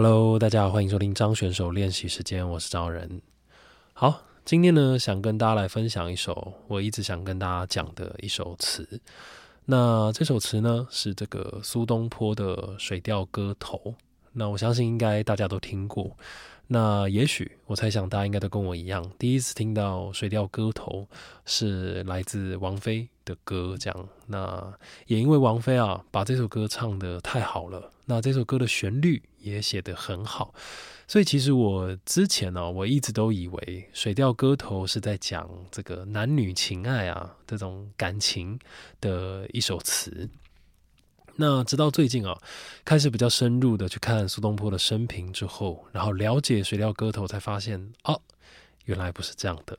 [0.00, 3.20] Hello，大家好，欢迎收听张选手练习时间，我是张仁。
[3.94, 9.00] 好，今天呢，想跟大家来分享一首我一直想跟大家讲的一首词。
[9.64, 13.76] 那这首词呢，是这个苏东坡的《水调歌头》。
[14.34, 16.16] 那我相信应该大家都听过。
[16.68, 21.00] 那也许我猜想大家应该都跟我一样，第一次听到《水调歌头》
[21.44, 24.08] 是来自王菲的歌，这样。
[24.28, 24.72] 那
[25.08, 30.54] 也因为王菲啊，把这首歌唱得太好了，那这首歌的旋律也写得很好，
[31.06, 33.58] 所以其实我之前呢，我一直都以为
[33.92, 38.58] 《水调歌头》是在讲这个男女情爱啊这种感情
[39.00, 40.28] 的一首词。
[41.40, 42.36] 那直到最近啊，
[42.84, 48.20] 开始比较深入的去看苏东坡的生平之后，然后了解《水调歌头》，才发现哦，
[48.86, 49.78] 原来不是这样的。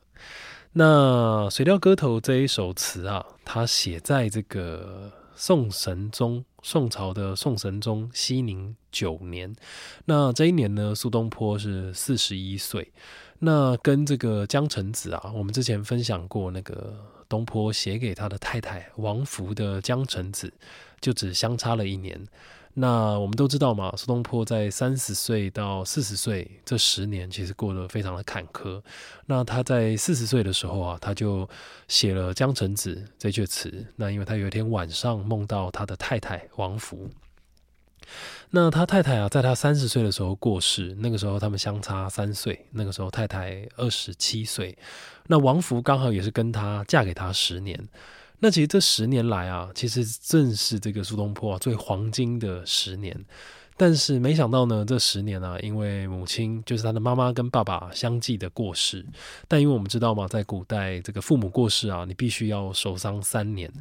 [0.72, 9.56] 那《水调歌头》这一首词啊，它写在这个宋神宗宋朝的宋神宗熙宁九年。
[10.04, 12.92] 那这一年呢，苏东坡是四十一岁。
[13.40, 16.94] 那跟这个江城子啊，我们之前分享过那个
[17.30, 20.52] 东坡写给他的太太王弗的江城子。
[21.00, 22.22] 就只相差了一年。
[22.80, 28.81] 那我们都知道嘛，苏东坡在三十岁到四十岁这十年，其实过得非常的坎坷。
[29.25, 31.47] 那他在四十岁的时候啊，他就
[31.89, 33.85] 写了《江城子》这阙词。
[33.97, 37.09] 那因为他有一天晚上梦到他的太太王弗。
[38.52, 44.77] 那他太太啊，在他三十岁的时候过世，那个时候他们相差三岁，那个时候太太二十七岁。
[45.27, 47.89] 那王弗刚好也是跟他嫁给他十年。
[48.40, 53.26] 那其实这十年来啊，其实正是这个苏东坡啊最黄金的十年。
[53.76, 59.06] 但是没想到呢，这十年啊，因为母亲就是他的妈妈跟爸爸相继的过世。
[59.48, 63.72] 但因为我们知道嘛，在古代这个父母过世啊，你必须要守丧三年。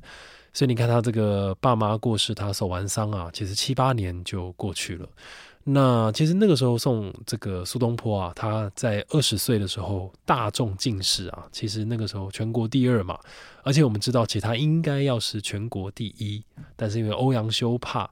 [0.53, 5.09] 所以你看他这个爸妈过世，他守完丧啊，其实七八年就过去了。
[5.65, 13.21] 那其实那个时候送这个苏东坡啊，他在二十岁的时候大中进士啊，其实那个时候全国第二嘛，
[13.63, 16.43] 而且我们知道，其实他应该要是全国第一，
[16.75, 18.09] 但是因为欧阳修怕，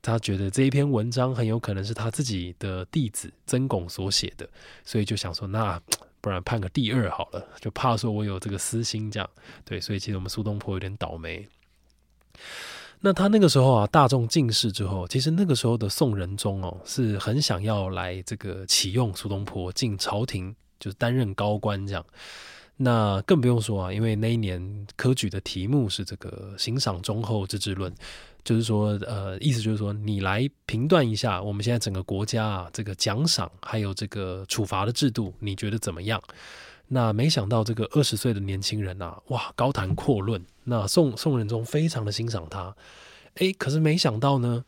[0.00, 4.48] 他觉得这一篇文章很有可能是他自己的弟子曾巩所写的，
[4.84, 5.80] 所以就想说，那
[6.20, 9.28] 不然判个第二好了，就怕说我有这个私心这样，
[9.64, 11.48] 对，所以其实我们苏东坡有点倒霉。
[13.02, 22.04] 那他那个时候啊，大众进士之后，其实那个时候的宋仁宗哦，是很想要来这个启用苏东坡进朝廷，就是担任高官这样。
[22.76, 27.92] 那更不用说啊，因为那一年科举的题目是这个“行赏忠厚之治论”，
[28.44, 36.22] 就是说，呃，意思就是说，你来评断一下我们现在整个国家啊，这个奖赏还有这个处罚的制度，你觉得怎么样？
[36.92, 40.44] 那没想到这个二十岁的年轻人呐，哇，高谈阔论。
[40.64, 42.74] 那宋宋仁宗非常的欣赏他，
[43.36, 44.64] 诶，可是没想到呢，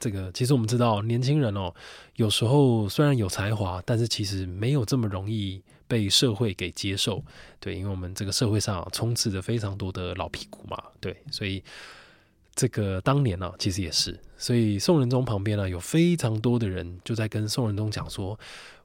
[0.00, 1.72] 这个其实我们知道，年轻人哦，
[2.16, 7.22] 有时候虽然有才华，但是其实没有这么容易被社会给接受。
[7.60, 11.62] 对，因为我们这个社会上充斥着非常多的老屁股嘛，对，所以
[12.56, 18.36] 这个当年呢，其实也是，所以宋仁宗旁边呢，有非常多的人就在跟宋仁宗讲说，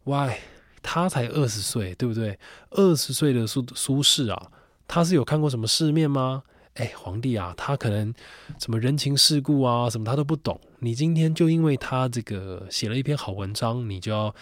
[0.04, 0.38] 喂。
[0.82, 2.38] 他才二十岁，对不对？
[2.72, 4.52] 二十岁的苏苏轼啊，
[4.88, 6.44] 他是有看过什么世面吗？
[6.76, 8.14] 哎，皇帝啊，他可能
[8.58, 10.60] 什么人情世故啊，什么他都不懂。
[10.80, 14.34] 你今天就因为他这个写了一篇好文章，你就要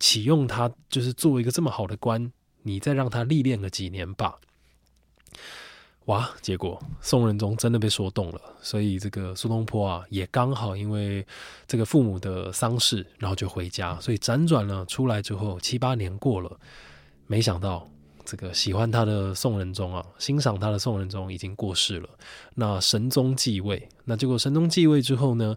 [0.00, 2.32] 启用他，就是做一个这么好的官，
[2.62, 4.38] 你再让他历练个几年吧。
[6.08, 6.30] 哇！
[6.40, 11.24] 结果宋仁宗真的被说动了，所以这个苏东坡啊，也刚好因为
[11.66, 13.94] 这个父母的丧事，然后就回家。
[14.00, 16.58] 所以辗转了出来之后，七八年过了，
[17.26, 17.86] 没想到
[18.24, 22.08] 这个喜欢他的宋仁宗啊，欣赏他的宋仁宗已经过世了。
[22.54, 25.54] 那神宗继位，那结果神宗继位之后呢，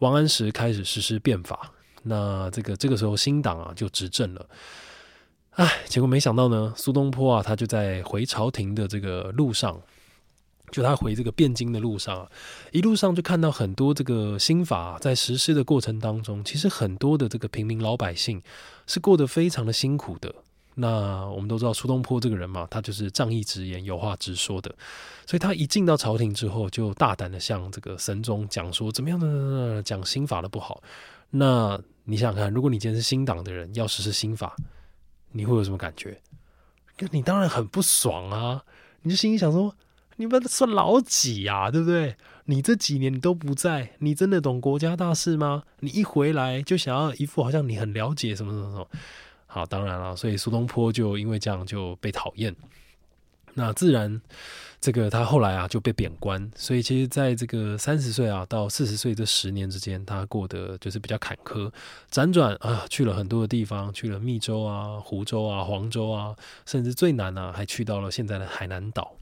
[0.00, 1.72] 王安石开始实施变法。
[2.02, 4.46] 那这个这个时候新党啊就执政了。
[5.52, 9.80] 哎，结果没想到呢，苏东坡啊，他就在回朝廷的这个路上。
[10.74, 12.28] 就他回这个汴京的路上啊，
[12.72, 18.42] 一路上就看到很多这个新法在实施的过程当中，其实很多的这个平民老百姓
[18.84, 20.34] 是过得非常的辛苦的。
[20.74, 24.74] 那我们都知道苏东坡这个人嘛，他就是仗义直言、有话直说的，
[25.24, 30.82] 所以他一进到朝廷之后，就大胆的向这个神宗讲说怎么样的讲新法的不好。
[31.30, 34.56] 那你想想看，如果你今天是新党的人要实施新法，
[35.30, 36.20] 你会有什么感觉？
[37.12, 38.64] 你当然很不爽啊！
[39.02, 39.72] 你就心里想说。
[40.16, 41.70] 你们算老几呀？
[41.70, 42.16] 对不对？
[42.46, 45.62] 你这几年你都不在，你真的懂国家大事吗？
[45.80, 48.88] 你一回来就想要一副好像你很了解什么什么什么。
[49.46, 52.54] 好，当然了，所以苏东坡就因为这样就被讨厌。
[53.54, 54.20] 那自然。
[54.80, 61.72] 这个他后来啊就被贬官，所以其实在这个三十岁啊到四十岁这十年之间，他过得就是比较坎坷，
[62.12, 69.16] 辗转啊去了很多的地方，去了密州啊、湖州啊、黄州啊，甚至最难啊还去到了现在的海南岛。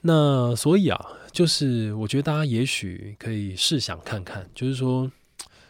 [0.00, 5.10] 那所以啊，就是我觉得大家也许可以试想看看，就是说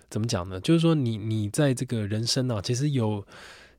[0.08, 0.61] 怎么讲呢？
[0.61, 3.25] 就是说你你在这个人生啊，其实有。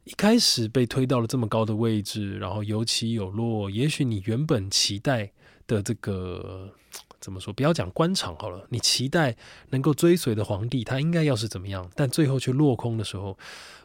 [0.04, 3.70] 一开始被推到了这么高的位置，然后有起有落。
[3.70, 5.30] 也许你原本期待
[5.68, 6.74] 的这个
[7.20, 7.52] 怎么说？
[7.52, 9.36] 不要讲官场好了，你期待
[9.72, 11.92] 能够追随的皇帝，他应该要是怎么样？
[11.94, 13.38] 但最后却落空的时候，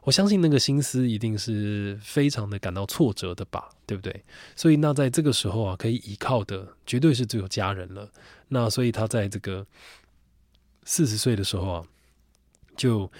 [0.02, 4.24] 我相信那个心思一定是非常的感到挫折的吧，对不对？
[4.56, 8.10] 所以那在这个时候啊，可以依靠的绝对是只有家人了。
[8.48, 9.66] 那所以他在这个
[10.84, 11.84] 四十岁的时候啊，
[12.76, 13.10] 就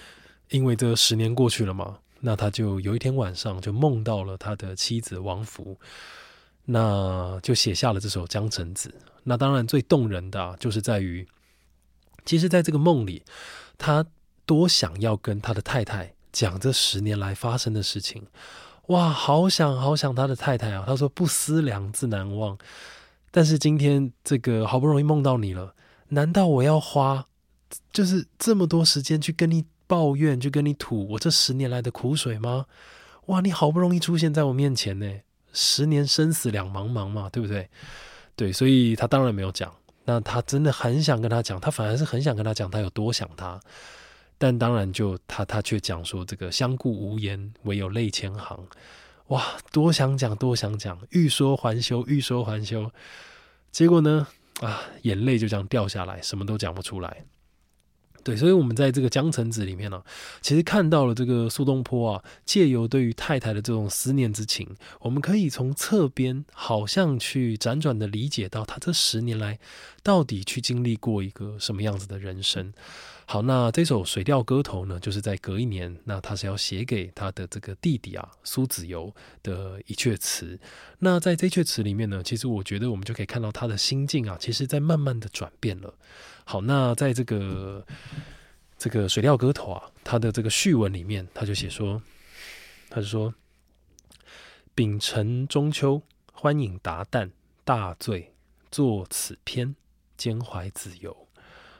[0.49, 1.99] 因为这十年过去了嘛。
[2.25, 5.77] 那他就有一天晚上就梦到了他的妻子王福，
[6.63, 8.89] 那就写下了这首《江城子》。
[9.23, 11.27] 那当然最动人的就是在于，
[12.23, 13.23] 其实在这个梦里，
[13.77, 14.05] 他
[14.45, 18.27] 多想要跟他的太太讲这十年来发生的事情。
[18.87, 20.83] 哇，好想好想他的太太啊！
[20.85, 22.57] 他说不思量，自难忘。
[23.31, 25.73] 但是今天这个好不容易梦到你了，
[26.09, 27.27] 难道我要花
[27.93, 29.63] 就是这么多时间去跟你？
[29.85, 32.65] 抱怨去跟你吐我这十年来的苦水吗？
[33.25, 35.05] 哇，你好不容易出现在我面前呢，
[35.51, 37.69] 十年生死两茫茫嘛，对不对？
[38.35, 39.71] 对，所以他当然没有讲。
[40.05, 43.59] 那他真的很想跟他讲，他反而是很想跟他讲他有多想他。
[44.37, 48.67] 但当然就他他却讲说这个相顾无言，唯有泪千行。
[49.27, 52.91] 哇，多想讲多想讲，欲说还休，欲说还休。
[53.71, 54.27] 结果呢，
[54.59, 57.25] 啊，眼泪就这样掉下来，什么都讲不出来。
[58.23, 60.01] 对，所以，我们在这个《江城子》里面呢，
[60.41, 69.59] 其实看到了这个苏东坡啊，借由对于太太的这种思念之情，我们可以从侧边好像去辗转的理解到他这十年来
[70.03, 72.73] 到底去经历过一个什么样子的人生。
[73.25, 80.59] 好，那这首《水调歌头》呢，就是在隔一年，那他是要写给他的这个弟弟啊苏子由的一阙词。
[80.99, 85.93] 那在这阙词里面呢，其实我觉得我们就可以看到他的心境啊，其实在慢慢的转变了。
[86.43, 87.85] 好，那在这个
[88.77, 92.01] 这个《水调歌头》啊，他的这个序文里面，他就写说，
[92.89, 93.33] 他就说
[94.75, 96.03] ：“丙辰中秋，
[96.33, 97.31] 欢饮达旦，
[97.63, 98.33] 大醉
[98.69, 99.75] 作此篇，
[100.17, 101.15] 兼怀子由。”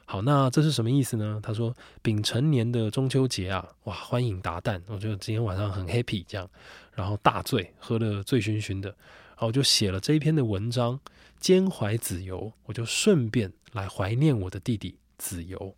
[0.05, 1.39] 好，那这是什么意思呢？
[1.41, 6.49] 他说：“丙辰年的中秋节啊，哇，欢迎达旦，我觉得今天晚上很 happy，这样，
[6.93, 10.99] 然后大醉，喝的醉醺醺的，然后就写了这一篇的文章，
[11.39, 15.75] 兼怀子由，我就顺便。”来怀念我的弟弟子由。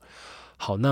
[0.57, 0.89] 好，那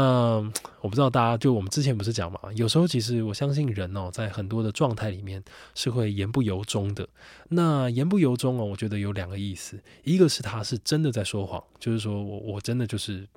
[0.81, 5.41] 我不知道大家就我们之前不是讲嘛，有时候其实我相信人哦，在很多的状态里面
[5.73, 7.07] 是会言不由衷的。
[7.49, 13.27] 那言不由衷哦，我觉得有两个意思，一个是他是真的在说谎，就是说我我真的就是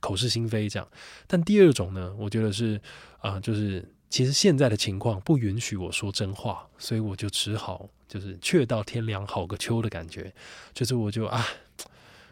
[0.00, 0.88] 口是心非这样。
[1.26, 2.80] 但第二种呢，我觉得是
[3.20, 10.34] 啊，就是其实现在的情况不允许我说真话，所以我就只好就是却到天凉好个秋的感觉，
[10.74, 11.46] 就是我就啊。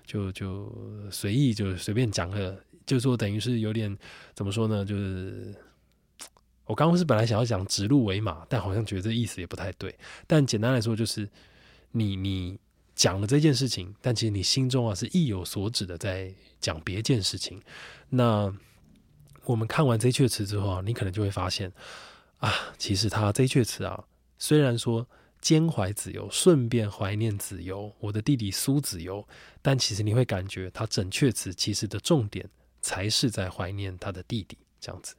[0.09, 0.73] 就就
[1.11, 2.57] 随意就随便讲个，
[2.87, 3.95] 就说等于是有点
[4.35, 4.85] 怎么说呢？
[4.85, 5.55] 就是
[6.65, 9.95] 我刚刚是本来想要讲指鹿为马，但好像觉得这意思也不太对。
[10.27, 11.29] 但简单来说，就是
[11.91, 12.59] 你你
[12.95, 17.61] 讲了这件事情，但其实你心中啊是意有所指的，在讲别件事情。
[18.09, 18.51] 那
[19.45, 21.73] 我们看完这阙词之后啊，你可能就会发现
[22.39, 24.05] 啊，其实他这阙词啊，
[24.39, 25.07] 虽然说。
[25.39, 29.25] 兼怀子由，顺便怀念子由，我的弟弟苏子由。
[29.63, 32.49] 但其实你会感觉，他整阙词其实的重点
[32.87, 34.57] 才是在怀念他的弟弟。
[34.79, 35.17] 这样子，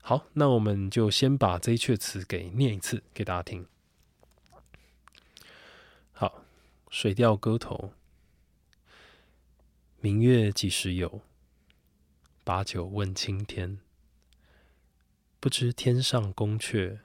[0.00, 3.66] 好，那我们就先把这一阙词给念一次给大家听。
[6.12, 6.46] 好，
[6.94, 7.92] 《水调歌头》：
[9.98, 11.22] 明月几时有？
[12.44, 13.80] 把酒问青天。
[15.40, 17.00] 不知天上宫阙，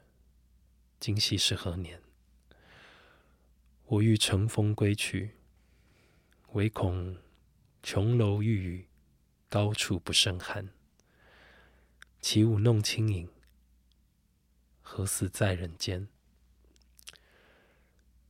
[1.00, 2.00] 今夕是何年？
[3.85, 5.31] 我欲乘风归去，
[6.51, 7.17] 唯恐
[7.81, 8.88] 琼楼玉宇，
[9.51, 10.70] 高处不胜寒。
[12.22, 13.27] 起舞弄清影，
[14.81, 16.08] 何似在人间？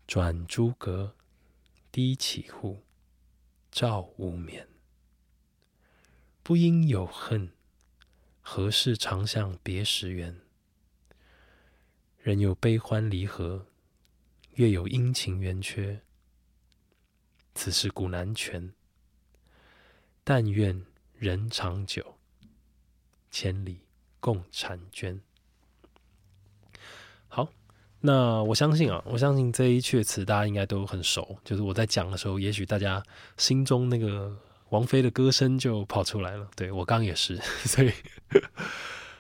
[0.07, 1.15] 转朱阁，
[1.91, 2.81] 低绮户，
[3.69, 4.67] 照无眠。
[6.41, 7.51] 不应有恨，
[8.41, 10.41] 何事长向别时圆？
[12.17, 13.67] 人有悲欢离合。
[14.55, 16.01] 月有阴晴圆缺，
[17.53, 18.73] 此事古难全。
[20.23, 20.83] 但愿
[21.21, 22.15] 人长久，
[23.29, 23.81] 千里
[24.19, 25.21] 共婵娟。
[27.27, 27.47] 好，
[27.99, 33.03] 那我相信啊，我相信这一阙词大家应该都很熟，就是我在讲的时候，也许大家
[33.37, 34.35] 心中那个
[34.69, 36.49] 王菲的歌声就跑出来了。
[36.55, 37.91] 对我刚也是， 所以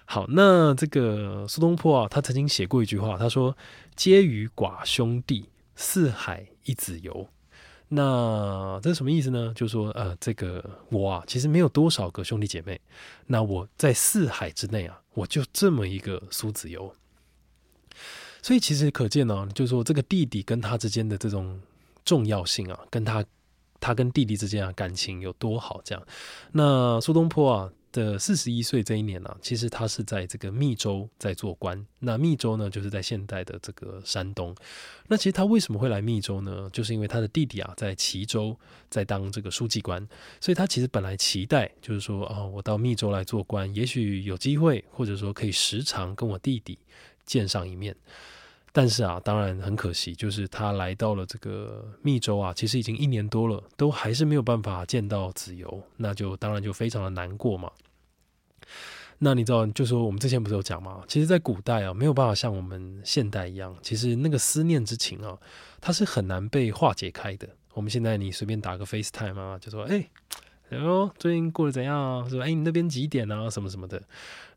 [0.05, 3.55] 好，那这个苏东坡啊，他曾经写过一句话，他说
[3.95, 7.29] ：“皆与寡兄弟，四海一子游。”
[7.93, 9.51] 那这是什么意思呢？
[9.53, 12.79] 就是说，呃，这个我啊，其实没有多少个兄弟姐妹，
[13.27, 16.95] 那我在四海之内啊，我就这么一个苏子游。
[18.41, 21.59] 所以其实可见呢，就是说这个弟弟跟他之间的这种
[22.05, 23.25] 重要性啊，跟他
[23.81, 26.01] 他跟弟弟之间啊感情有多好这样。
[26.53, 31.85] 那苏东坡啊的四十一岁这一年呢，其实他是在这个密州在做官。
[31.99, 34.55] 那密州呢，就是在现代的这个山东。
[35.07, 36.69] 那其实他为什么会来密州呢？
[36.71, 38.57] 就是因为他的弟弟啊在齐州
[38.89, 40.07] 在当这个书记官，
[40.39, 46.77] 所以他其实本来期待就是说啊，我到密州来做官，也许有机会，或者说可以时常跟我弟弟。
[47.23, 47.95] 见上一面，
[48.71, 57.71] 但是啊，当然很可惜，就是他来到了这个密州啊，其实已经一年多了，都还是没有办法见到子由，那就当然就非常的难过嘛。
[59.23, 61.03] 那你知道，就说我们之前不是有讲吗？
[61.07, 65.37] 其实，在古代啊，没有办法像我们现代一样，其实那个思念之情啊，
[65.79, 67.47] 它是很难被化解开的。
[67.73, 70.09] 我们现在你随便打个 FaceTime 啊，就说哎，
[70.71, 72.27] 然后最近过得怎样？
[72.29, 73.49] 说哎，你那边几点啊？
[73.49, 74.01] 什么什么的。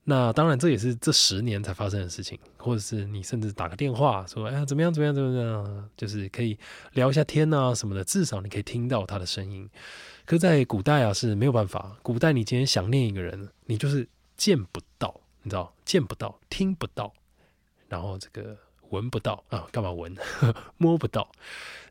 [0.05, 4.93] 那当然，这也是这十年才发生的事情，或者是你甚至打个电话说：“哎呀，怎么样？
[4.93, 5.15] 怎么样？
[5.15, 6.59] 怎么样？”就是可以
[6.93, 9.69] 聊一下天啊什么的，至少你可以听到他的声音。
[10.27, 14.07] 可在古代啊是没有办法，古代你今天想念一个人，你就是
[14.37, 17.13] 见不到，你知道，见不到，听不到，
[17.89, 18.57] 然后这个
[18.91, 20.15] 闻不到啊，干嘛闻？
[20.77, 21.29] 摸不到，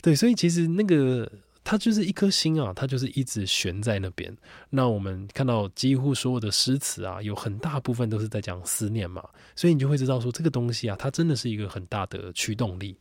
[0.01, 1.29] 对，所以其实那个。
[1.63, 4.35] 它就是一颗心啊，它就是一直悬在那边。
[4.69, 9.23] 那我们看到几乎所有的诗词啊，有很大部分都是在讲思念嘛，
[9.55, 12.97] 所以你就会知道说这个东西啊，它真的是一个很大的驱动力。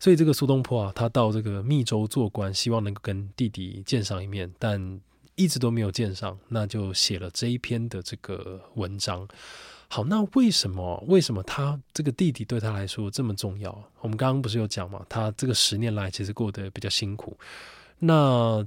[0.00, 5.00] 所以这个苏东坡啊，他到这个密州做官，希望能够跟弟弟见上一面，但
[5.34, 9.26] 一直都没有见上，那就写了这一篇的这个文章。
[9.90, 13.70] 好，那为什么为什么他这个弟弟对他来说这么重要？
[14.00, 17.36] 我们刚刚不是有讲嘛，他这个十年来其实过得比较辛苦。
[17.98, 18.64] 那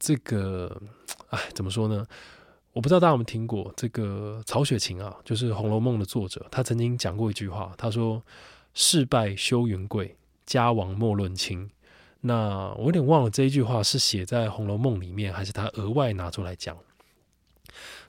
[0.00, 0.82] 这个，
[1.30, 2.04] 哎，怎么说呢？
[2.72, 8.20] 我不知道大家有没有听过这个曹雪芹啊，就是《红楼梦》的作者，他曾经讲过一句话，他说
[8.74, 11.70] ：“事败休云贵，家亡莫论亲。”
[12.20, 16.76] 那我有点忘了这一句话是写在《红楼梦》里面，还是他额外拿出来讲。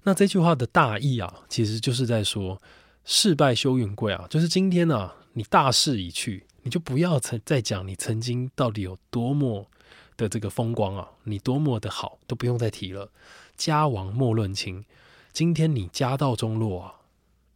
[0.05, 2.61] 那这句话的大意啊，其实就是在说
[3.03, 9.67] “事败休云贵”啊，就是今天呢，你大势已去，你就不要再再讲你曾经到底有多么
[10.15, 13.09] 的这个风光啊，你多么的好，都不用再提了。
[13.57, 14.85] 家亡莫论亲，
[15.33, 16.93] 今天你家道中落啊，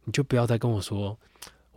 [0.02, 1.16] 你就不要再跟我说。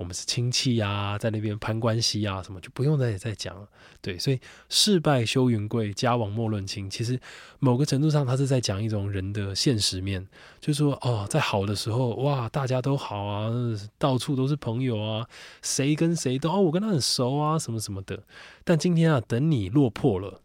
[0.03, 3.65] 我们是亲戚呀，在那边攀关系啊，什么就不用再再讲了。
[4.01, 6.89] 对，所以事败休云贵，家亡莫论亲。
[6.89, 7.17] 其实
[7.59, 10.27] 某个程度上，他是在讲一种人的现实面，
[10.59, 13.49] 就是说，哦，在好的时候，哇，大家都好啊，
[13.97, 15.25] 到处都是朋友啊，
[15.61, 18.23] 谁跟谁都哦，我跟他很熟啊，什么什么的。
[18.65, 20.41] 但今天啊，等你落魄了，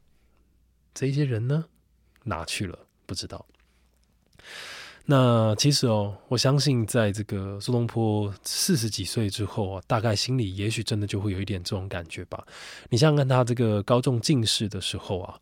[0.95, 1.65] 这些人呢，
[2.23, 2.79] 哪去了？
[3.07, 3.45] 不知道。
[5.11, 12.45] 那其实哦，我相信在这个苏东坡四十几岁之后啊，大概心里也许真的就会有一点这种感觉吧。
[12.91, 15.35] 你想想看，他这个高中进士的时候啊，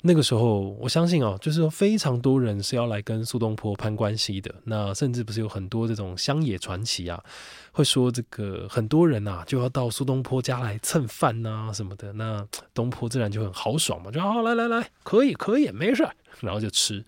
[0.00, 4.52] 那个时候我相信啊，就是说非常多人是要来跟苏东坡攀关系的。
[4.64, 7.22] 那甚至不是有很多这种乡野传奇啊，
[7.70, 12.12] 会说这个很多人啊就要到苏东坡家来蹭饭呐什么的。
[12.14, 16.04] 那东坡自然就很豪爽嘛，就好来来来，可以可以，没事，
[16.40, 17.04] 然后就吃。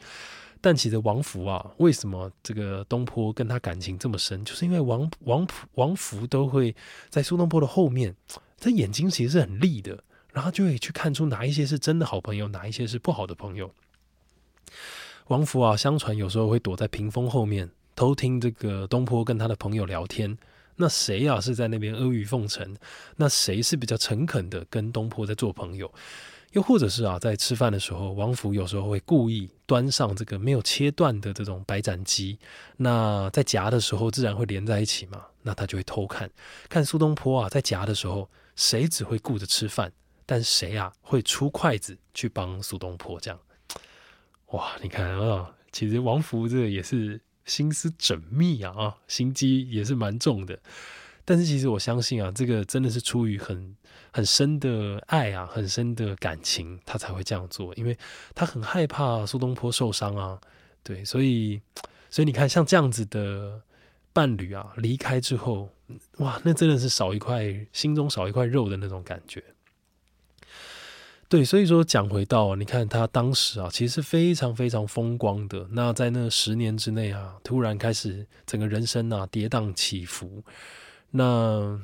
[0.64, 4.42] 但其实王福啊，为什么这个东坡跟他感情这么深？
[4.46, 6.74] 就是因为王王王福都会
[7.10, 8.16] 在苏东坡的后面，
[8.58, 10.02] 他眼睛其实是很利的，
[10.32, 13.70] 然后就会去看出哪一些是真的好朋友，哪一些是不好的朋友。
[15.26, 20.34] 王福啊，相传有时候会躲在屏风后面偷听这个东坡跟他的朋友聊天。
[20.76, 22.74] 那谁啊是在那边阿谀奉承？
[23.16, 25.92] 那谁是比较诚恳的跟东坡在做朋友？
[26.54, 32.38] 又或者是啊，在吃饭的时候，王府有时候会故意端上这个没有切断的这种白斩鸡，
[32.76, 36.30] 那在夹的时候自然会连在一起嘛，那他就会偷看，
[36.68, 39.92] 看苏东坡啊在夹的时候，谁只会顾着吃饭，
[40.24, 43.40] 但谁啊会出筷子去帮苏东坡这样？
[44.52, 50.56] 哇，你看啊，其实王福这也是心思缜密啊，啊，心机也是蛮重的。
[51.24, 53.74] 但是其实我相信啊，这个真的是出于很
[54.14, 57.98] 很深的爱啊，很深的感情，他才会这样做，因为
[58.32, 60.40] 他很害怕苏东坡受伤啊，
[60.84, 61.60] 对，所以
[62.10, 63.60] 所以你看，像这样子的
[64.12, 65.68] 伴侣啊，离开之后，
[66.18, 69.42] 哇，那真的是少一块心中少一块肉的那种感觉。
[71.28, 75.66] 对，所以说讲回到，你看他当时啊，其实是非常非常风光的。
[75.72, 80.44] 那在那十年之内啊，突然开始整个人生啊跌宕起伏。
[81.10, 81.80] 那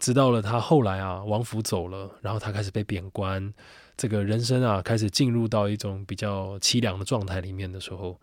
[0.00, 3.54] 直到了他后来啊，王府走了，然后他开始被贬官，
[3.96, 8.18] 这个人生啊开始进入到一种比较凄凉的状态里面的时候，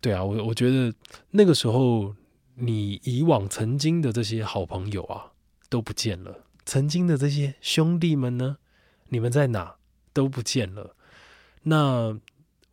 [0.00, 0.92] 对啊，我我觉得
[1.30, 2.14] 那个时候
[2.56, 5.30] 你以往曾经的这些好朋友啊
[5.68, 8.56] 都不见了，曾经的这些兄弟们呢，
[9.10, 9.76] 你们在哪？
[10.16, 10.96] 都不见了，
[11.64, 12.18] 那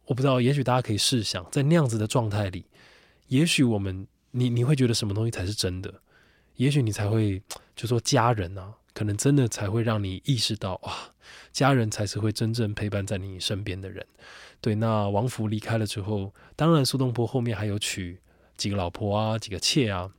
[0.06, 2.64] 我不知道，也许大家可以试想，在那样子的状态里，
[3.28, 5.94] 也许我们你你会觉得什么东西才是真的？
[6.56, 7.42] 也许你才会
[7.76, 10.94] 就说家人啊，可能真的才会让你意识到，哇，
[11.52, 14.06] 家人才是会真正陪伴在你身边的人。
[14.62, 18.20] 对，那王府离开了之后，当然苏东坡后面还有娶
[18.56, 20.12] 几个老婆啊，几个妾啊。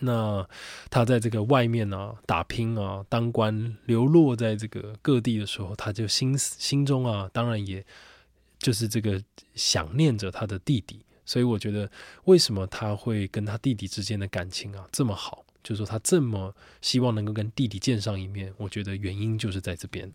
[0.00, 0.46] 那
[0.90, 7.86] 他在这个外面啊打拼啊当官流落在这个各地的时候，他就心心中啊当然也
[8.58, 9.22] 就是这个
[9.54, 11.90] 想念着他的弟弟，所以我觉得
[12.24, 20.12] 为什么他会跟他弟弟之间的感情啊这么好，就是说他这么希望能够跟弟弟见上一面，我觉得原因就是在这边。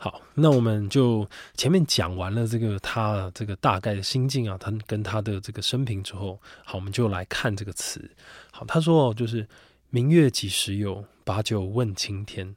[0.00, 8.08] 好，那我们就前面讲完了这个他这个大概的心境啊，他跟他的这个生平之后，好，我们就来看这个词。
[8.52, 9.48] 好，他说就是
[9.90, 12.54] 明月几时有，把酒问青天，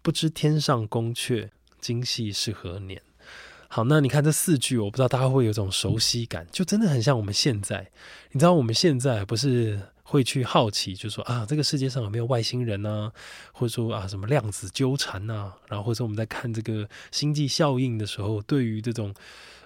[0.00, 3.02] 不知天上宫阙，今夕是何年。
[3.68, 7.90] 好，那你看这四句，我不知道大家会有种熟悉感，就真的很像我们现在。
[8.32, 9.80] 你知道我们现在不是？
[10.10, 13.12] 会去好奇，就说啊，这个世界上有没有外星人呢？
[13.52, 15.52] 或者说啊，什么量子纠缠呐？
[15.68, 19.14] 然后或者我们在看这个星际效应的时候，对于这种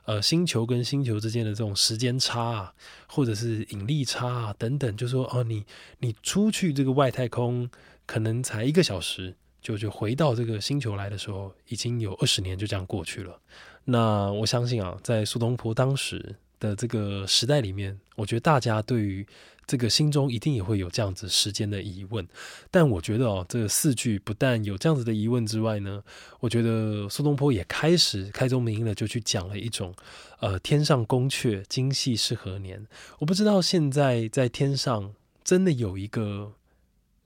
[0.04, 2.74] 呃星球跟星球之间的这种时间差啊，
[3.06, 5.64] 或者是引力差啊等等，就说哦，你
[6.00, 7.70] 你出去这个外太空，
[8.04, 13.38] 可能才一个小时，就就回到这个星球来的时候，已经有二十年就这样过去了。
[13.84, 19.26] 那我相信啊，在苏东坡当时的这个时代里面，我觉得大家对于
[19.66, 22.26] 这个心中一定也会有这样子时间的疑问，
[22.70, 26.02] 但我觉得哦，这四句不但有这样子的疑问之外呢，
[26.40, 29.94] 我觉得苏东坡也开始开宗明义的就去讲了一种，
[30.40, 32.86] 呃，天上宫阙，今夕是何年？
[33.20, 36.52] 我不知道现在在天上真的有一个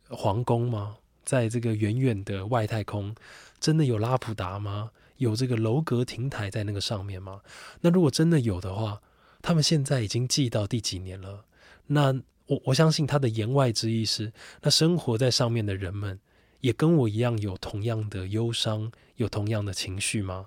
[0.08, 0.96] 皇宫吗？
[1.26, 3.14] 在这个远远的外太空，
[3.60, 4.92] 真的有拉普达吗？
[5.16, 7.40] 有这个楼阁亭台在那个上面吗？
[7.80, 9.02] 那如果真的有的话，
[9.42, 11.44] 他们现在已经记到第几年了？
[11.88, 12.14] 那
[12.46, 16.20] 我我相信他的言外之意是，那生活在上面的人们
[16.60, 20.46] 也跟我一样有同样的忧伤，有同样的情绪吗？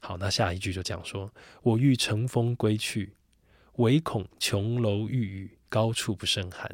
[0.00, 1.30] 好，那下一句就讲说
[1.62, 3.12] ：“我欲乘风归去，
[3.76, 6.70] 唯恐琼楼玉宇，高处不胜寒。”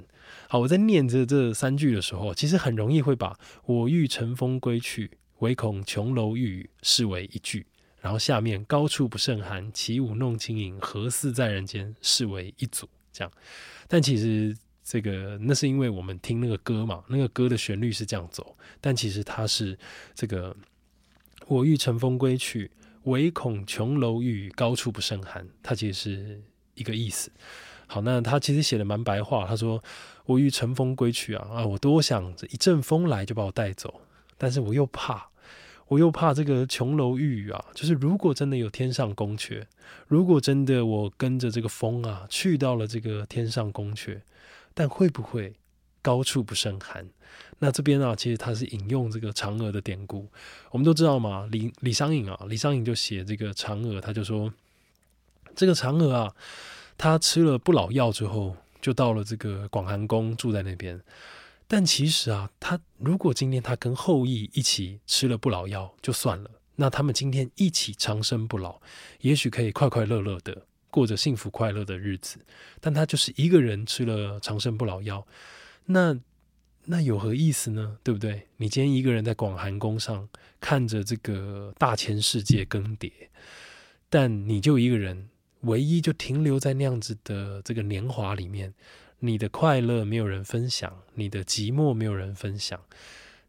[0.49, 7.67] 好，我在念着这三句的时候，其实很容易会把我欲乘风归去，唯恐琼楼玉宇视为一句，
[8.01, 13.33] 然后下面高处不胜寒，起舞弄清影，何似在人间视为一组，这样。
[13.87, 18.57] 但其实这个那是因为我们听那个歌嘛，那个歌的旋律是这样走。
[18.81, 19.79] 但其实它是
[20.15, 20.57] 这个
[21.47, 22.71] “我欲乘风归去，
[23.05, 25.47] 唯恐琼楼玉宇，高处不胜寒”。
[25.63, 26.43] 它其实是
[26.75, 27.31] 一个意思。
[27.95, 29.47] 好，那他其实写的蛮白话。
[29.47, 29.81] 他说
[30.27, 34.01] ：“我欲乘风归去啊啊，我多想这一阵风来就把我带走，
[34.37, 35.29] 但是我又怕。”
[35.87, 39.63] 我又怕这个琼楼玉宇啊，就是如果真的有天上宫阙，
[40.09, 44.19] 如果真的我跟着这个风啊去到了这个天上宫阙，
[44.73, 45.55] 但会不会
[46.03, 47.07] 高处不胜寒？
[47.59, 50.27] 那这边啊，其实他是引用这个嫦娥的典故。
[50.71, 54.53] 我们都知道嘛，李李商隐啊，李商隐就写这个嫦娥，他就说
[55.55, 56.35] 这个嫦娥啊，
[56.97, 61.01] 他吃了不老药之后，就到了这个广寒宫住在那边。
[61.67, 68.81] 但其实啊，他如果今天他跟后羿一起吃了不老药就算了，那他们今天一起长生不老，
[69.21, 72.39] 也许可以快快乐乐的过着幸福快乐的日子。
[72.81, 75.27] 但他就是一个人吃了长生不老药，
[75.87, 76.19] 那
[76.85, 77.97] 那有何意思呢？
[78.03, 78.47] 对不对？
[78.59, 80.29] 你今天一个人在广寒宫上
[80.61, 83.11] 看着这个大千世界更迭，
[84.11, 85.31] 但你就一个人，
[85.65, 88.73] 唯一就停留在那样子的这个年华里面。
[89.21, 92.79] 你的快乐没有人分享，你的寂寞没有人分享，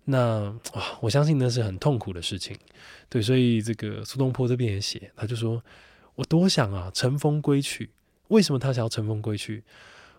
[0.06, 2.56] 那哇，我相信那是很痛苦的事情。
[3.10, 5.62] 对，所以这个苏东坡这边也写，他就说
[6.16, 7.90] ：“我多想啊，乘风归去。
[8.30, 9.66] 为什么他想要乘风归去？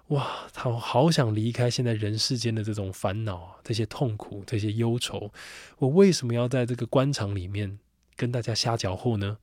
[0.09, 5.33] 哇，他好想离开现在人世间的这种烦恼啊，这些痛苦，这些忧愁。
[5.79, 7.79] 我为什么要在这个官场里面
[8.15, 9.39] 跟大家瞎搅和呢？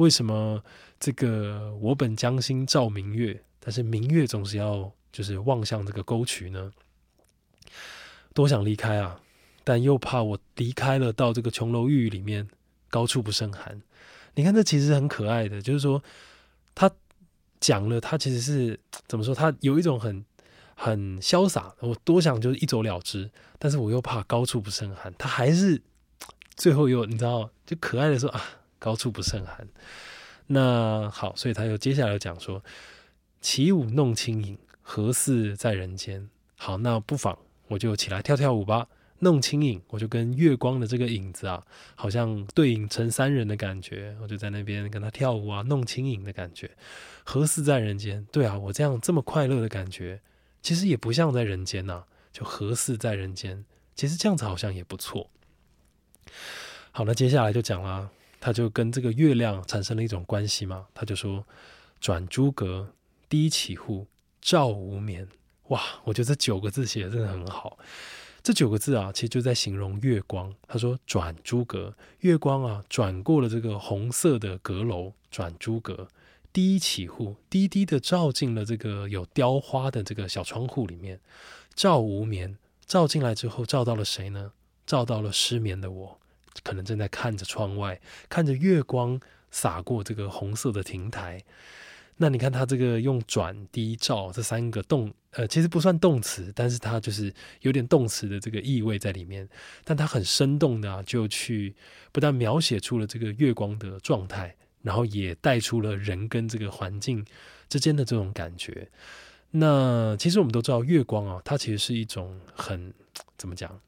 [0.00, 0.62] 为什么
[0.98, 6.70] 这个我本将心照明月，但是明月总是要。”就是望向这个沟渠呢。
[8.32, 9.20] 多想离开啊，
[9.64, 12.48] 但又怕我离开了，到这个琼楼玉宇里面，
[12.88, 13.82] 高处不胜寒。
[14.36, 16.00] 你看，这其实很可爱的，就是说
[16.76, 16.88] 他
[17.58, 19.34] 讲了，他其实是怎么说？
[19.34, 20.24] 他有一种很
[20.76, 25.82] 很潇洒，我多想就是一走了之，但是我又怕高处不胜寒，他还是
[26.54, 28.40] 最后又你知道，就可爱的说啊，
[28.80, 29.68] 高处不胜寒。
[30.48, 32.64] 那好，所以他又接下来讲说，
[33.40, 36.28] 起舞弄清影，何似在人间？
[36.56, 37.38] 好，那不妨
[37.68, 38.88] 我就起来跳跳舞吧。
[39.20, 41.62] 弄清影，我就跟月光的这个影子啊，
[41.94, 44.16] 好像对影成三人的感觉。
[44.20, 46.70] 我就在那边跟他跳舞啊，弄清影的感觉，
[47.22, 48.26] 何似在人间？
[48.32, 50.20] 对啊，我这样这么快乐的感觉，
[50.62, 52.04] 其实也不像在人间呐。
[52.32, 53.64] 就何似在人间？
[53.94, 55.28] 其实这样子好像也不错。
[56.92, 58.10] 好，那接下来就讲了，
[58.40, 60.86] 他就跟这个月亮产生了一种关系嘛。
[60.94, 61.46] 他就说：
[62.00, 62.94] 转朱阁，
[63.28, 64.06] 低绮户，
[64.40, 65.28] 照无眠。
[65.68, 67.78] 哇，我觉得这九个字写的真的很好。
[68.42, 70.54] 这九个字啊，其实就在形容月光。
[70.66, 76.08] 他说：“转朱阁，月光啊，转过了这个红色的阁楼，转朱阁，
[76.50, 81.20] 低绮户，低低的照进了这个有雕花的这个小窗户里面，
[81.74, 82.56] 照无眠。
[82.86, 84.52] 照进来之后，照到了谁呢？
[84.86, 86.20] 照到了失眠的我，
[86.62, 91.42] 可能正在看着窗外，看着月光洒过这个红色的亭台。”
[92.22, 97.32] 那你看他这个用转、低、照这三个动，呃，其实不算动词，但是它就是
[97.62, 99.48] 有点动词的这个意味在里面。
[99.84, 101.74] 但它很生动的，就去
[102.12, 107.24] 不但描写出了这个月光的状态，然后也带出了人跟这个环境
[107.70, 108.90] 之间的这种感觉。
[109.52, 112.92] 那其实我们都知道，月光啊，它其实是一种很
[113.38, 113.80] 怎么讲，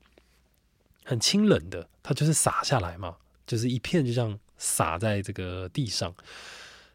[1.05, 6.15] 很清冷的，它就是洒下来嘛，就是一片就像洒在这个地上。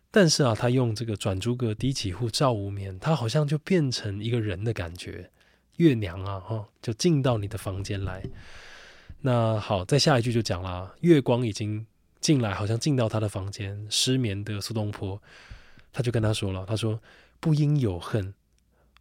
[0.10, 5.30] 但是啊，他用这个转朱阁，低绮户，照无眠，他好像就变成一个人的感觉。
[5.76, 8.24] 月娘啊，哈，就进到你的房间来。
[9.22, 11.86] 那好，在下一句就讲了，月光已经
[12.20, 13.86] 进来，好像进到他的房间。
[13.90, 15.22] 失眠的苏东坡，
[15.92, 17.00] 他就跟他说了，他说
[17.40, 18.34] ：“不应有恨，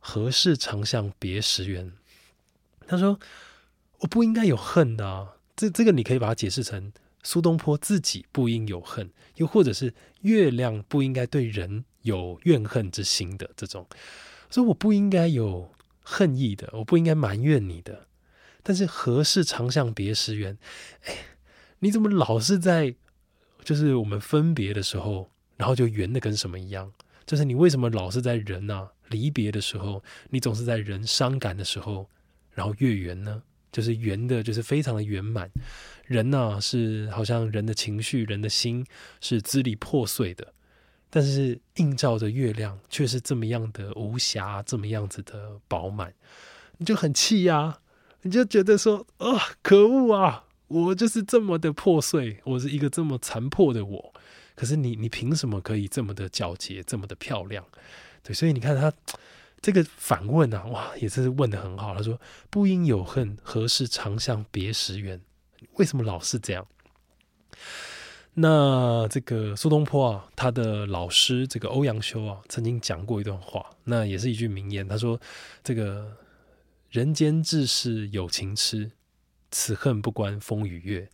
[0.00, 1.92] 何事长向别时圆？”
[2.86, 3.18] 他说
[4.00, 6.92] ：“我不应该有恨的。”这这个你可以把它解释成。
[7.22, 13.84] 苏东坡自己不应有恨，又或者是月亮不应该对人有怨恨之心的这种，
[14.48, 18.06] 所以我不应该有恨意的，我不应该埋怨你的。
[18.62, 20.56] 但是何事长向别时圆？
[21.06, 21.16] 哎，
[21.80, 22.94] 你怎么老是在
[23.64, 26.92] 就是我们分别的时候，然后就圆的跟什么一样？
[27.26, 32.08] 就是你为什么老是在人啊离别的时候，你总是在人伤感的时候，
[32.52, 33.42] 然后月圆呢？
[33.76, 35.50] 就是圆的，就是非常的圆满。
[36.06, 38.82] 人呢，是好像人的情绪、人的心
[39.20, 40.54] 是支离破碎的，
[41.10, 46.14] 但是映照着月亮，却是这么样的无瑕，这么样子的饱满，
[46.78, 47.80] 你就很气呀，
[48.22, 54.14] 你就觉得说啊，可恶啊，我就是这么的破碎，我是一个这么残破的我，
[54.54, 57.62] 可是你，你凭什么可以这么的皎洁，这么的漂亮？
[58.22, 58.90] 对，所以你看他。
[59.62, 61.94] 这个反问啊，哇，也是问的很好。
[61.94, 65.20] 他说：“不应有恨，何事长向别时圆？
[65.74, 66.66] 为什么老是这样？”
[68.34, 74.86] 那这个苏东坡啊，他的老师这个欧阳修啊，曾经讲过一段话，那也是一句名言。
[74.86, 75.18] 他说
[75.64, 76.16] ：“这个
[76.90, 78.92] 人间志士有情痴，
[79.50, 81.10] 此恨不关风与月。”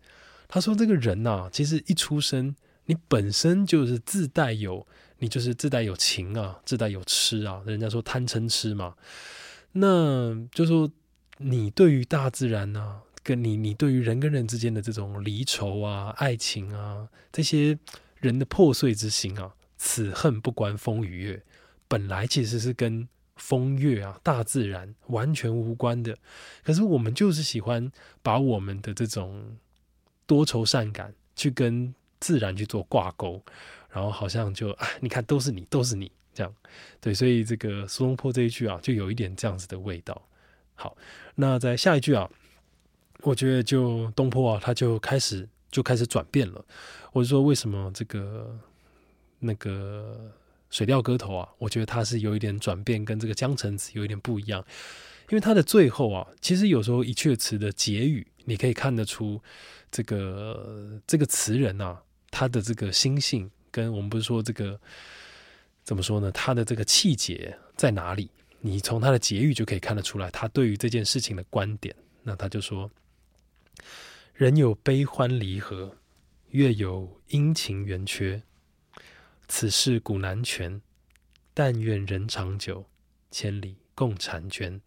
[0.49, 4.87] 他说：“这个人呐，其实一出生，你本身就是自带有。”
[5.23, 8.97] 你就是自带有情啊，自带有痴啊，人家说贪嗔痴嘛，
[9.71, 10.91] 那就说
[11.39, 17.79] 你对于大自然啊，跟你你对于人跟人之间的这种离愁啊、爱情啊，这些
[18.17, 21.45] 人的破碎之心啊，此恨不关风与月，
[21.87, 26.19] 本来其实是跟风月啊、大自然完全无关的，
[26.65, 27.93] 可是我们就是喜欢
[28.25, 29.57] 把我们的这种
[30.27, 33.41] 多愁善感去跟自然去做挂钩。
[33.93, 36.55] 然后好像就啊，你看都是你，都是你这样，
[36.99, 40.21] 对，所以这个苏东坡这一句啊，就有一点这样子的味道。
[40.75, 40.97] 好，
[41.35, 42.29] 那在下一句啊，
[43.21, 46.65] 我觉得就东坡啊，他就开始就开始转变了。
[47.13, 48.59] 我就说为什么这个
[49.41, 50.33] 那个
[50.75, 54.65] 《水调歌头》啊，我觉得他是有一点转变，跟这个《江城子》有一点不一样，
[55.29, 59.39] 因为他的最后啊，其实有时候一阙词的结语，你可以看得出
[59.91, 63.51] 这个这个词人啊，他的这个心性。
[63.73, 64.81] 跟我们不是说这个
[65.83, 66.31] 怎么说呢？
[66.31, 68.31] 他的这个气节在哪里？
[68.61, 71.93] 你从他的结语就可以看得出来，他对于这件事情的观点。
[72.23, 72.89] 那他就说
[74.35, 75.97] ：“人有悲欢离合，
[76.51, 78.41] 月有阴晴圆缺，
[79.49, 80.81] 此事古难全。
[81.53, 82.87] 但愿人长久，
[83.33, 84.81] 千里共婵娟。”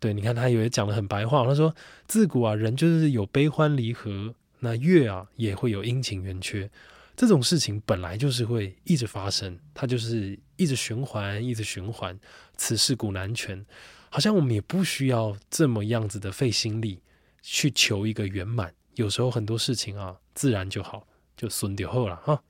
[0.00, 1.74] 对，你看他以为讲的很白话，他说
[2.06, 6.70] 自古啊，人就是有悲欢离合，那月啊也会有阴晴圆缺，
[7.16, 12.18] 这种事情本来就是会一直发生，它就是一直循环，一直循环，
[12.56, 13.64] 此事古难全。
[14.10, 17.02] 好像我们也不需要这么样子的费心力
[17.42, 22.42] 去求一个圆满，有时候很多事情啊，自然就好，就顺掉后了哈。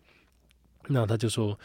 [0.89, 1.59] 那他就说，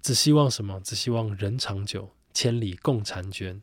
[0.00, 0.80] 只希望什么？
[0.80, 3.62] 只希望人长久，千里共婵娟。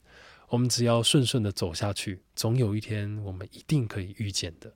[0.50, 4.74] 我们只要顺顺的走下去，总有一天我们一定可以遇见的。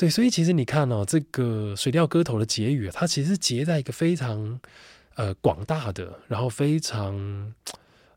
[0.00, 4.58] 对，所以其实你看哦，这个《水调歌头》的结语，它其实结在一个非常
[5.14, 7.52] 呃广大的，然后非常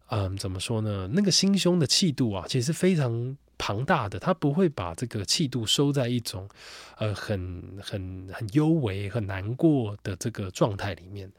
[0.07, 1.09] 嗯怎么说呢？
[1.11, 4.17] 那个心胸的气度啊，其实非常庞大的。
[4.17, 6.47] 它不会把这个气度收在一种
[6.99, 11.29] 呃很很很幽微、很难过的这个状态里面。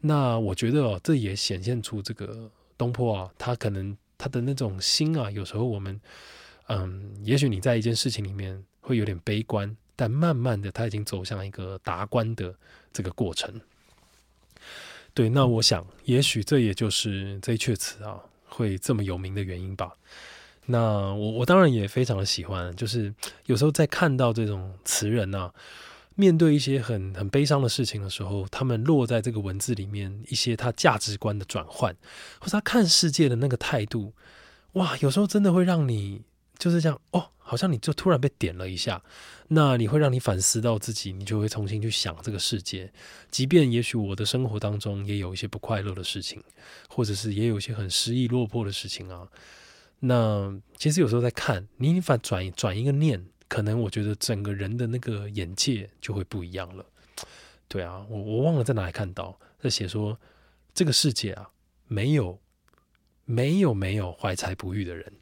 [0.00, 3.96] 那我觉得哦，这也显现出这个东坡啊，他可能。
[4.18, 6.00] 他的那种心啊，有时候我们，
[6.68, 12.54] 嗯，也许你在一件事情里面会有点悲观，但慢慢的他已经走向一个达观的
[12.92, 13.60] 这个过程。
[15.12, 19.92] 对，那我想，也许这也就是这一阙词啊会这么有名的原因吧。
[20.66, 20.80] 那
[21.12, 23.12] 我我当然也非常的喜欢，就是
[23.46, 25.52] 有时候在看到这种词人啊。
[26.18, 31.94] 面对一些很很悲伤的事情的时候，他们落在这个文字里面一些他价值观的转换，
[32.40, 34.14] 或者他看世界的那个态度，
[34.72, 36.22] 哇，有时候真的会让你
[36.58, 39.02] 就是这样哦，好像你就突然被点了一下，
[39.48, 42.92] 那你会让你反思到自己，你就会重新去想这个世界，
[43.30, 46.42] 即便也许我的生活当中也有一些不快乐的事情，
[46.88, 49.28] 或者是也有一些很失意落魄的事情啊，
[50.00, 53.26] 那其实有时候在看你反转转一个念。
[53.48, 56.84] 可能我觉得整个人的那个眼界就会不一样了，
[57.68, 60.18] 对啊，我我忘了在哪里看到在写说
[60.74, 61.48] 这个世界啊
[61.86, 62.40] 没有
[63.24, 65.12] 没有没有怀才不遇的人，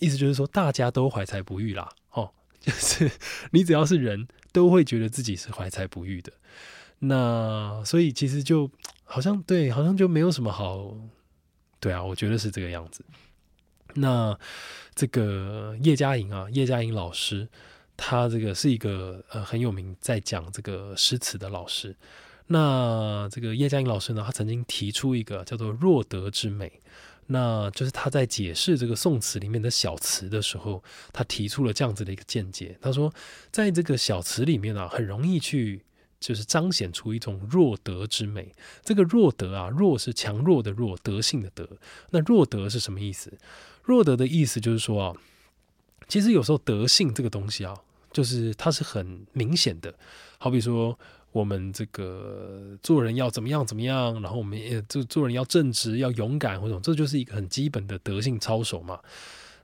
[0.00, 3.08] 意思就是说大家都怀才不遇啦，哦， 就是
[3.52, 6.32] 你只要是人都会觉得自己是怀才不遇的，
[6.98, 8.68] 那所以其实就
[9.04, 10.96] 好像对，好像就没有什么好，
[11.78, 13.04] 对啊，我觉得是这个样子。
[13.94, 14.38] 那
[14.94, 17.48] 这个叶嘉莹啊，叶嘉莹老师，
[17.96, 21.96] 他这个是一个呃很有名在讲这个诗词的老师。
[22.46, 26.80] 那这个叶嘉莹老师呢，他曾经提出一个叫做“弱德之美”，
[27.26, 32.76] 那就是他在解释这个宋词里面的小词的时候，他提出了这样子的一个见解。
[32.80, 33.12] 他说，
[33.52, 35.82] 在这个小词里面啊，很容易去
[36.18, 38.52] 就是彰显出一种弱德之美。
[38.84, 41.68] 这个弱德啊，弱是强弱的弱，德性的德。
[42.10, 43.32] 那弱德是什么意思？
[43.84, 45.16] 弱德的意思就是说啊，
[46.08, 47.74] 其实有时候德性这个东西啊，
[48.12, 49.94] 就是它是很明显的。
[50.38, 50.98] 好比说，
[51.32, 59.00] 我们这个做人要怎么样怎么样，然后我们也做做人要正直、要勇敢，或者这就是一个很基本的德性操守嘛。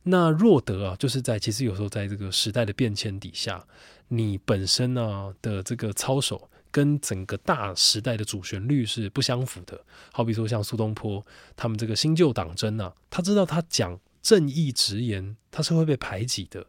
[0.05, 3.65] 那弱德啊，就是在其实有时候在这个时代的变迁底下，
[4.09, 9.81] 你本身呢的这个操守跟整个大时代的主旋律是不相符的。
[10.13, 11.25] 好比说像苏东坡
[11.57, 13.99] 他们这个新旧党争啊，他知道他讲。
[14.23, 16.67] 正义直言，他是会被排挤的。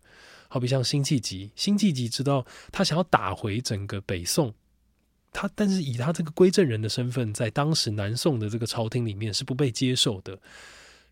[0.48, 4.54] 好比像辛弃疾，辛弃疾知道他想要打回整个北宋，
[5.32, 10.40] 他但是以他这个归正人的身份，在当时南宋的这个朝廷里面是不被接受的。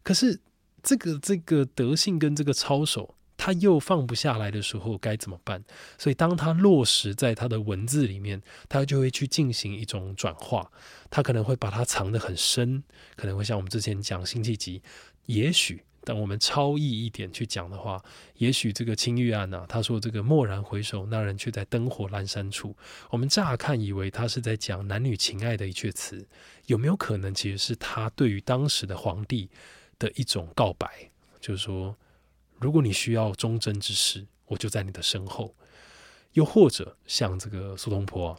[0.02, 0.40] 可是
[0.82, 5.64] 这个这个德性跟这个操守，他又放不下来的时候，该怎么办？
[5.98, 10.72] 所以当他落实在他的文字里面，他就会去进行一种转化。
[11.10, 12.84] 他可能会把它藏得很深，
[13.16, 14.82] 可能会像我们之前讲辛弃疾，
[15.26, 15.84] 也许。
[16.06, 18.02] 但我们超意一点去讲的话，
[18.36, 22.76] 也许这个青玉案啊，他说这个蓦然回首，那人却在灯火阑珊处。
[23.10, 26.26] 我们乍看以为他是在讲男女情爱的一阙词，
[26.68, 29.50] 有没有可能其实是他对于当时的皇帝
[29.98, 31.10] 的一种告白？
[31.42, 31.98] 就是说，
[32.60, 35.54] 如果你需要忠贞之士，我就在你的身后。
[36.34, 38.38] 又或者像这个苏东坡，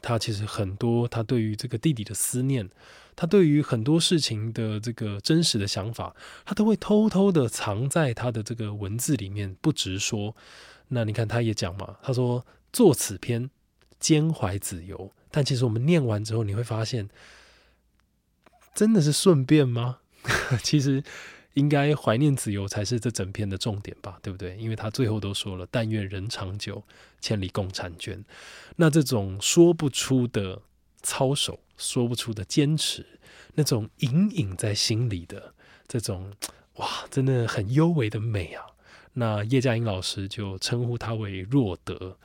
[0.00, 2.68] 他其实很多他对于这个弟弟的思念。
[3.16, 6.14] 他对于很多事情的这个真实的想法，
[6.46, 10.34] 他都会偷偷的藏在他的这个文字里面，不直说。
[10.88, 13.50] 那你看，他也讲嘛，他说作此篇
[13.98, 17.10] 兼怀子由，但其实我们念完之后，你会发现，
[18.74, 19.98] 真的是顺便吗？
[20.62, 21.02] 其实
[21.54, 24.56] 应该怀念子由才是这整篇的重点吧，对不对？
[24.56, 26.82] 因为他最后都说了“但愿人长久，
[27.20, 28.24] 千里共婵娟”。
[28.76, 30.62] 那这种说不出的
[31.02, 31.60] 操守。
[31.80, 33.06] 说不出的坚持，
[33.54, 35.54] 那种隐隐在心里的
[35.88, 36.30] 这种
[36.74, 38.66] 哇，真的很幽微的美啊！
[39.14, 42.18] 那叶嘉莹老师就称呼他为若德，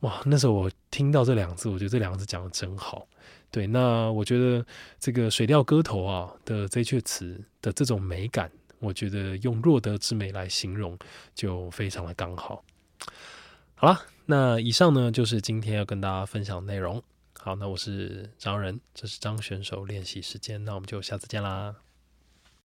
[0.00, 3.08] 哇，那时候我听到这两个字，我觉得这两个字讲的真好。
[3.56, 4.66] 对，那我觉得
[5.00, 10.94] 这个《水调歌头》啊的这阙词的这种美感，我觉得用若得之美来形容
[11.34, 12.62] 就非常的刚好。
[13.74, 17.02] 好了，那以上呢就是今天要跟大家分享的内容。
[17.32, 21.76] 好，那我是张仁，这是张选手练习时间，那我们就下次见啦。